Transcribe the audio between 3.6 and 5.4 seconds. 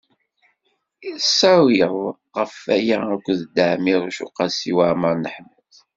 Ɛmiiruc u Qasi Waɛmer n